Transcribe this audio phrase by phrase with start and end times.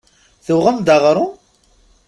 [0.45, 1.31] Tuɣem-d aɣrum?